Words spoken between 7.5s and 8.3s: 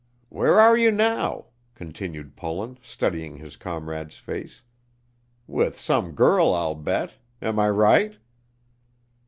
I right?"